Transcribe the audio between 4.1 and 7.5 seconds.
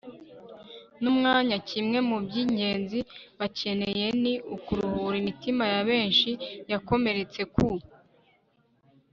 ni ukuruhura imitima ya benshi, yakomeretse